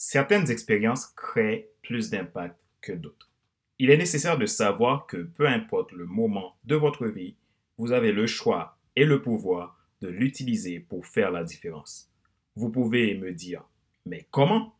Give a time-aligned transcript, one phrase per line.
[0.00, 3.32] Certaines expériences créent plus d'impact que d'autres.
[3.80, 7.34] Il est nécessaire de savoir que peu importe le moment de votre vie,
[7.78, 12.12] vous avez le choix et le pouvoir de l'utiliser pour faire la différence.
[12.54, 13.64] Vous pouvez me dire,
[14.06, 14.76] mais comment?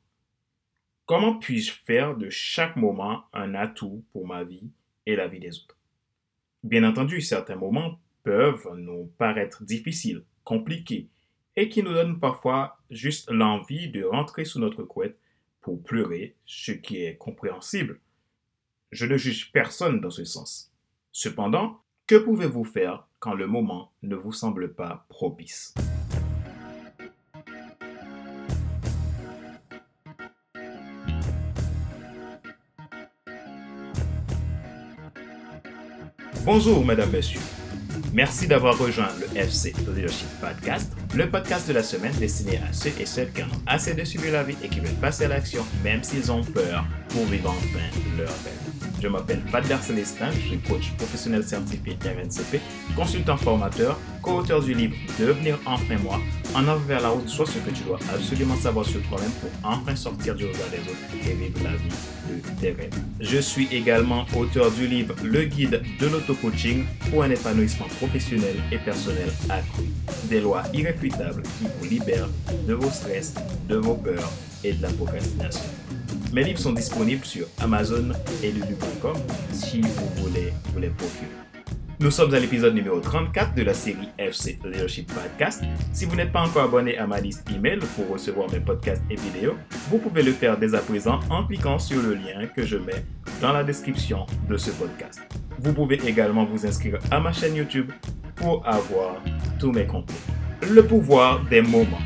[1.04, 4.70] Comment puis-je faire de chaque moment un atout pour ma vie
[5.04, 5.76] et la vie des autres?
[6.62, 11.08] Bien entendu, certains moments peuvent nous paraître difficiles, compliqués,
[11.58, 15.18] et qui nous donnent parfois juste l'envie de rentrer sous notre couette
[15.60, 17.98] pour pleurer, ce qui est compréhensible.
[18.92, 20.72] Je ne juge personne dans ce sens.
[21.10, 25.74] Cependant, que pouvez-vous faire quand le moment ne vous semble pas propice?
[36.44, 37.57] Bonjour, mesdames, messieurs.
[38.18, 42.90] Merci d'avoir rejoint le FC Leadership Podcast, le podcast de la semaine destiné à ceux
[42.98, 45.64] et celles qui ont assez de subir la vie et qui veulent passer à l'action
[45.84, 47.78] même s'ils ont peur pour vivre enfin
[48.16, 48.77] leur rêve.
[49.00, 52.60] Je m'appelle Fadler Célestin, je suis coach professionnel certifié RNCP,
[52.96, 56.20] consultant formateur, co-auteur du livre Devenir enfin moi,
[56.54, 59.50] en avant vers la route, soit ce que tu dois absolument savoir sur toi-même pour
[59.62, 61.88] enfin sortir du regard des autres et vivre la vie
[62.28, 62.90] de tes rêves.
[63.20, 68.78] Je suis également auteur du livre Le guide de l'auto-coaching pour un épanouissement professionnel et
[68.78, 69.84] personnel accru.
[70.24, 72.28] Des lois irréfutables qui vous libèrent
[72.66, 73.34] de vos stress,
[73.68, 74.32] de vos peurs
[74.64, 75.70] et de la procrastination.
[76.32, 78.10] Mes livres sont disponibles sur Amazon
[78.42, 79.16] et lulu.com
[79.50, 81.30] si vous voulez vous les procurer.
[82.00, 85.64] Nous sommes à l'épisode numéro 34 de la série FC Leadership Podcast.
[85.92, 89.16] Si vous n'êtes pas encore abonné à ma liste email pour recevoir mes podcasts et
[89.16, 89.54] vidéos,
[89.90, 93.04] vous pouvez le faire dès à présent en cliquant sur le lien que je mets
[93.40, 95.22] dans la description de ce podcast.
[95.58, 97.90] Vous pouvez également vous inscrire à ma chaîne YouTube
[98.36, 99.16] pour avoir
[99.58, 100.20] tous mes contenus.
[100.70, 101.96] Le pouvoir des moments.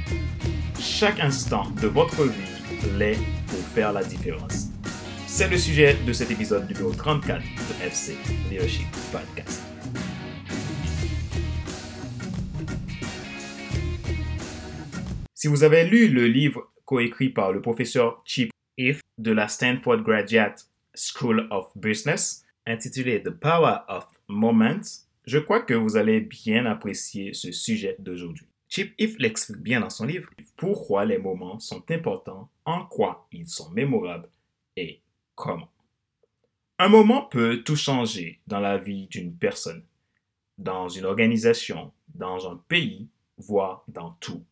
[0.78, 3.18] Chaque instant de votre vie l'est
[3.52, 4.68] pour faire la différence.
[5.26, 8.16] C'est le sujet de cet épisode numéro 34 de FC
[8.50, 9.62] Leadership Podcast.
[15.34, 19.98] Si vous avez lu le livre coécrit par le professeur Chip If de la Stanford
[19.98, 26.64] Graduate School of Business, intitulé The Power of Moments, je crois que vous allez bien
[26.64, 28.46] apprécier ce sujet d'aujourd'hui.
[28.74, 33.46] Chip If l'explique bien dans son livre pourquoi les moments sont importants, en quoi ils
[33.46, 34.30] sont mémorables
[34.78, 35.02] et
[35.34, 35.68] comment.
[36.78, 39.84] Un moment peut tout changer dans la vie d'une personne,
[40.56, 44.42] dans une organisation, dans un pays, voire dans tout.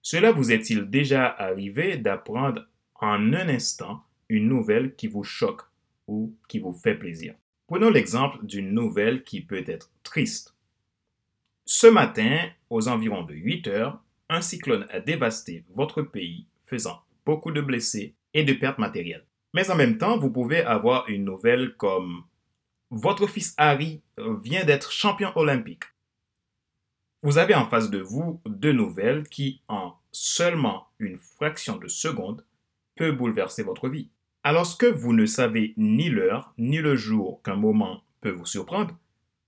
[0.00, 5.64] Cela vous est-il déjà arrivé d'apprendre en un instant une nouvelle qui vous choque
[6.08, 7.34] ou qui vous fait plaisir?
[7.66, 10.54] Prenons l'exemple d'une nouvelle qui peut être triste.
[11.64, 17.52] Ce matin, aux environs de 8 heures, un cyclone a dévasté votre pays, faisant beaucoup
[17.52, 19.26] de blessés et de pertes matérielles.
[19.54, 22.24] Mais en même temps, vous pouvez avoir une nouvelle comme
[22.90, 25.84] votre fils Harry vient d'être champion olympique.
[27.22, 32.44] Vous avez en face de vous deux nouvelles qui, en seulement une fraction de seconde,
[32.96, 34.10] peut bouleverser votre vie.
[34.42, 38.96] Alors que vous ne savez ni l'heure ni le jour qu'un moment peut vous surprendre,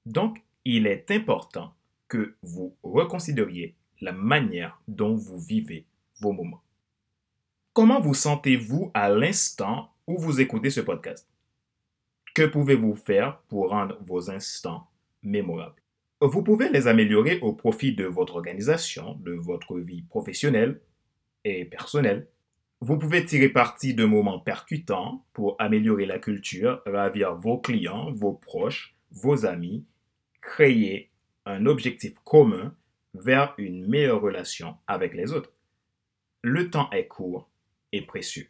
[0.06, 1.74] donc il est important
[2.14, 5.84] que vous reconsidériez la manière dont vous vivez
[6.20, 6.62] vos moments.
[7.72, 11.28] Comment vous sentez-vous à l'instant où vous écoutez ce podcast?
[12.32, 14.86] Que pouvez-vous faire pour rendre vos instants
[15.24, 15.82] mémorables?
[16.20, 20.80] Vous pouvez les améliorer au profit de votre organisation, de votre vie professionnelle
[21.42, 22.28] et personnelle.
[22.80, 28.34] Vous pouvez tirer parti de moments percutants pour améliorer la culture, ravir vos clients, vos
[28.34, 29.84] proches, vos amis,
[30.40, 31.10] créer
[31.46, 32.74] un objectif commun
[33.14, 35.52] vers une meilleure relation avec les autres.
[36.42, 37.50] Le temps est court
[37.92, 38.48] et précieux.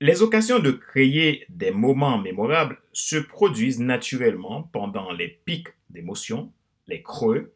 [0.00, 6.52] Les occasions de créer des moments mémorables se produisent naturellement pendant les pics d'émotions,
[6.86, 7.54] les creux,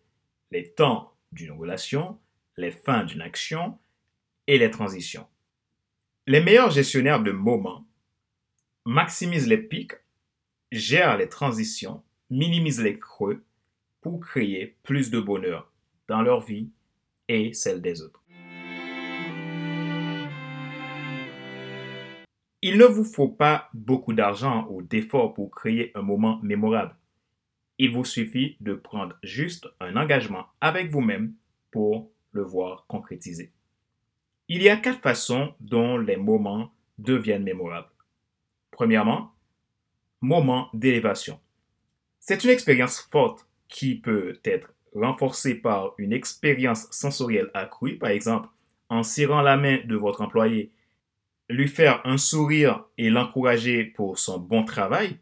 [0.53, 2.21] les temps d'une relation,
[2.57, 3.79] les fins d'une action
[4.47, 5.27] et les transitions.
[6.27, 7.85] Les meilleurs gestionnaires de moments
[8.85, 9.95] maximisent les pics,
[10.71, 13.45] gèrent les transitions, minimisent les creux
[14.07, 15.73] pour créer plus de bonheur
[16.07, 16.71] dans leur vie
[17.27, 18.23] et celle des autres.
[22.63, 26.95] Il ne vous faut pas beaucoup d'argent ou d'efforts pour créer un moment mémorable.
[27.79, 31.35] Il vous suffit de prendre juste un engagement avec vous-même
[31.73, 33.51] pour le voir concrétiser.
[34.47, 37.91] Il y a quatre façons dont les moments deviennent mémorables.
[38.71, 39.33] Premièrement,
[40.21, 41.41] moment d'élévation.
[42.21, 48.49] C'est une expérience forte qui peut être renforcée par une expérience sensorielle accrue, par exemple
[48.89, 50.71] en serrant la main de votre employé,
[51.49, 55.19] lui faire un sourire et l'encourager pour son bon travail,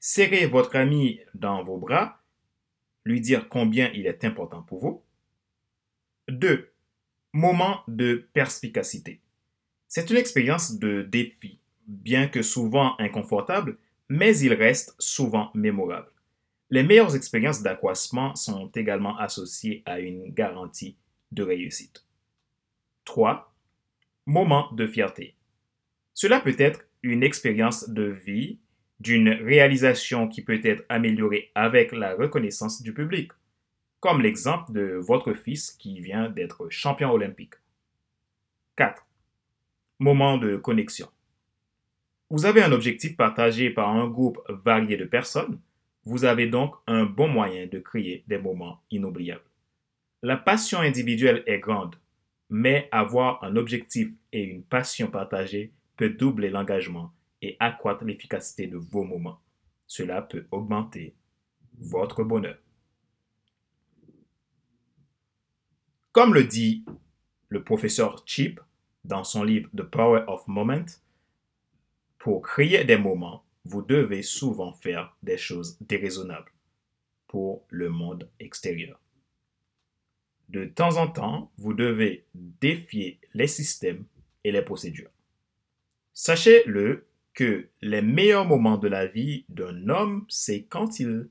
[0.00, 2.20] serrer votre ami dans vos bras,
[3.04, 5.02] lui dire combien il est important pour vous.
[6.28, 6.70] 2.
[7.32, 9.20] Moment de perspicacité.
[9.86, 13.78] C'est une expérience de défi, bien que souvent inconfortable,
[14.08, 16.10] mais il reste souvent mémorable.
[16.70, 20.98] Les meilleures expériences d'accroissement sont également associées à une garantie
[21.32, 22.04] de réussite.
[23.06, 23.54] 3.
[24.26, 25.34] Moment de fierté.
[26.12, 28.58] Cela peut être une expérience de vie,
[29.00, 33.32] d'une réalisation qui peut être améliorée avec la reconnaissance du public,
[34.00, 37.54] comme l'exemple de votre fils qui vient d'être champion olympique.
[38.76, 39.06] 4.
[40.00, 41.08] Moment de connexion.
[42.28, 45.60] Vous avez un objectif partagé par un groupe varié de personnes,
[46.04, 49.42] vous avez donc un bon moyen de créer des moments inoubliables.
[50.22, 51.96] La passion individuelle est grande,
[52.50, 57.12] mais avoir un objectif et une passion partagée peut doubler l'engagement
[57.42, 59.40] et accroître l'efficacité de vos moments.
[59.86, 61.14] Cela peut augmenter
[61.78, 62.58] votre bonheur.
[66.12, 66.84] Comme le dit
[67.48, 68.60] le professeur Chip
[69.04, 70.84] dans son livre The Power of Moment,
[72.18, 76.50] pour créer des moments, vous devez souvent faire des choses déraisonnables
[77.26, 78.98] pour le monde extérieur.
[80.48, 84.06] De temps en temps, vous devez défier les systèmes
[84.42, 85.10] et les procédures.
[86.14, 91.28] Sachez-le que les meilleurs moments de la vie d'un homme, c'est quand il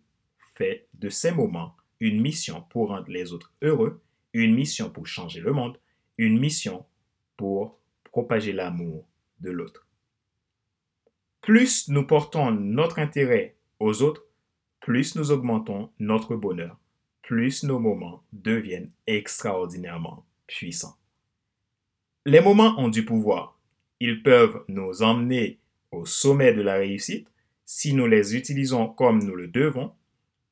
[0.54, 4.00] fait de ces moments une mission pour rendre les autres heureux,
[4.34, 5.80] une mission pour changer le monde,
[6.20, 6.86] une mission
[7.36, 9.08] pour propager l'amour
[9.40, 9.87] de l'autre.
[11.48, 14.26] Plus nous portons notre intérêt aux autres,
[14.82, 16.78] plus nous augmentons notre bonheur
[17.22, 20.98] plus nos moments deviennent extraordinairement puissants.
[22.26, 23.58] Les moments ont du pouvoir.
[24.02, 25.60] Ils peuvent nous emmener
[25.92, 27.30] au sommet de la réussite
[27.66, 29.94] si nous les utilisons comme nous le devons.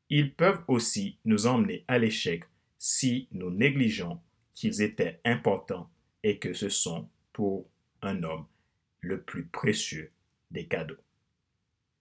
[0.09, 2.45] Ils peuvent aussi nous emmener à l'échec
[2.80, 4.21] si nous négligeons
[4.53, 5.89] qu'ils étaient importants
[6.24, 7.68] et que ce sont pour
[8.01, 8.45] un homme
[9.01, 10.13] le plus précieux
[10.63, 10.98] cadeaux.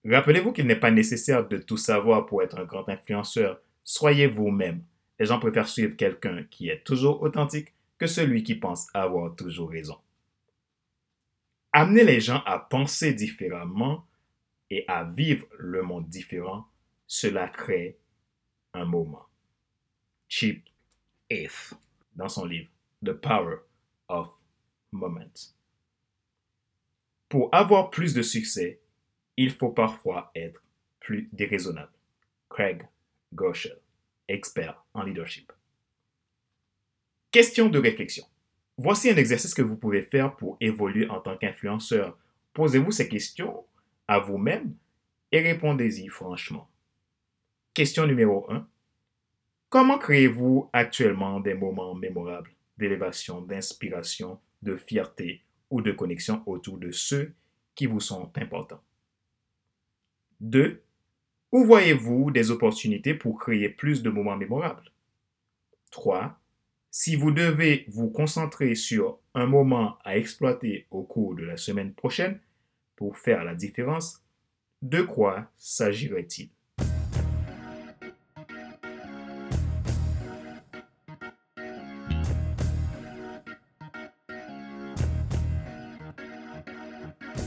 [0.05, 4.83] Rappelez-vous qu'il n'est pas nécessaire de tout savoir pour être un grand influenceur Soyez vous-même.
[5.19, 9.71] Les gens préfèrent suivre quelqu'un qui est toujours authentique que celui qui pense avoir toujours
[9.71, 9.99] raison.
[11.73, 14.06] Amener les gens à penser différemment
[14.71, 16.67] et à vivre le monde différent,
[17.06, 17.99] cela crée
[18.73, 19.27] un moment.
[20.29, 20.65] Chip
[21.31, 21.75] If,
[22.15, 22.69] dans son livre
[23.05, 23.56] The Power
[24.09, 24.31] of
[24.93, 25.55] Moments.
[27.35, 28.79] Pour avoir plus de succès,
[29.37, 30.63] il faut parfois être
[31.01, 31.91] plus déraisonnable.
[32.49, 32.87] Craig
[33.33, 33.67] Gauche,
[34.29, 35.51] expert en leadership.
[37.33, 38.25] Question de réflexion.
[38.79, 42.17] Voici un exercice que vous pouvez faire pour évoluer en tant qu'influenceur.
[42.53, 43.65] Posez-vous ces questions
[44.07, 44.77] à vous-même
[45.33, 46.71] et répondez-y franchement.
[47.75, 48.65] Question numéro 1.
[49.71, 56.91] Comment créez-vous actuellement des moments mémorables d'élévation, d'inspiration, de fierté ou de connexion autour de
[56.91, 57.35] ceux
[57.75, 58.83] qui vous sont importants?
[60.41, 60.83] 2.
[61.53, 64.91] Où voyez-vous des opportunités pour créer plus de moments mémorables?
[65.91, 66.39] 3.
[66.91, 71.93] Si vous devez vous concentrer sur un moment à exploiter au cours de la semaine
[71.93, 72.41] prochaine
[72.97, 74.23] pour faire la différence,
[74.83, 76.51] de quoi s'agirait-il?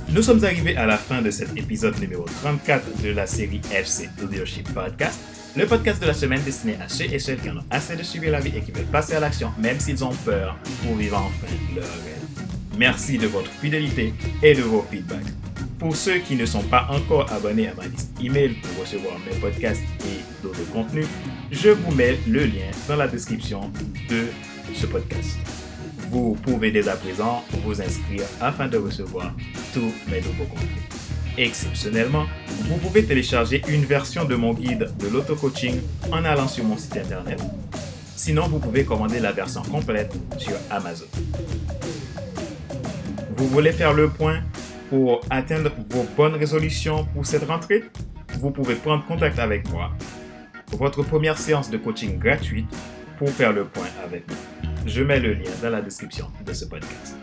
[0.10, 4.10] Nous sommes arrivés à la fin de cet épisode numéro 34 de la série FC
[4.22, 5.20] Leadership Podcast,
[5.56, 8.04] le podcast de la semaine destiné à ceux et celles qui en ont assez de
[8.04, 11.18] suivre la vie et qui veulent passer à l'action même s'ils ont peur pour vivre
[11.18, 12.48] enfin leur rêve.
[12.78, 15.34] Merci de votre fidélité et de vos feedbacks.
[15.78, 19.38] Pour ceux qui ne sont pas encore abonnés à ma liste email pour recevoir mes
[19.40, 21.08] podcasts et d'autres contenus,
[21.52, 23.72] je vous mets le lien dans la description
[24.10, 24.28] de
[24.74, 25.38] ce podcast.
[26.10, 29.34] Vous pouvez dès à présent vous inscrire afin de recevoir
[29.74, 30.84] tous mes nouveaux contenus.
[31.38, 32.26] Exceptionnellement,
[32.62, 35.80] vous pouvez télécharger une version de mon guide de l'auto-coaching
[36.12, 37.40] en allant sur mon site internet.
[38.16, 41.06] Sinon, vous pouvez commander la version complète sur Amazon.
[43.36, 44.42] Vous voulez faire le point
[44.90, 47.84] pour atteindre vos bonnes résolutions pour cette rentrée?
[48.40, 49.92] Vous pouvez prendre contact avec moi.
[50.72, 52.66] Votre première séance de coaching gratuite
[53.18, 54.38] pour faire le point avec moi.
[54.88, 57.18] Je mets le lien dans la description de ce podcast.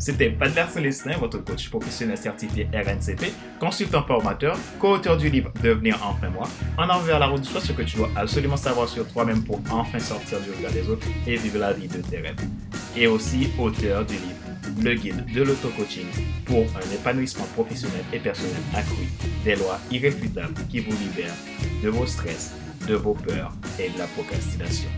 [0.00, 6.28] C'était Padler Célestin, votre coach professionnel certifié RNCP, consultant formateur, co-auteur du livre Devenir enfin
[6.28, 9.60] moi, en envers la route du ce que tu dois absolument savoir sur toi-même pour
[9.70, 12.40] enfin sortir du regard des autres et vivre la vie de tes rêves.
[12.96, 16.06] et aussi auteur du livre Le guide de l'auto-coaching
[16.44, 19.06] pour un épanouissement professionnel et personnel accru,
[19.44, 21.36] des lois irréfutables qui vous libèrent
[21.80, 22.54] de vos stress,
[22.88, 24.88] de vos peurs et de la procrastination.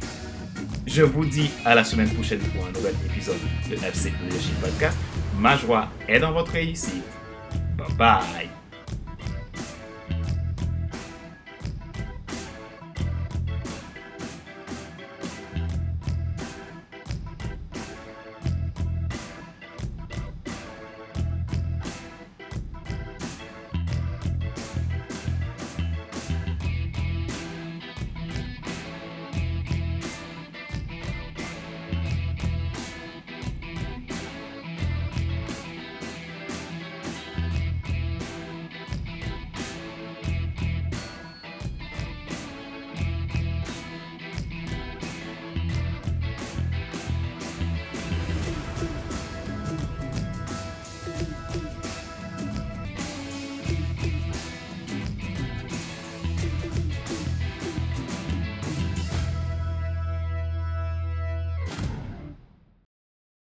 [0.86, 4.96] Je vous dis à la semaine prochaine pour un nouvel épisode de FC Leadership Podcast.
[5.36, 7.02] Ma joie est dans votre réussite.
[7.76, 8.55] Bye bye.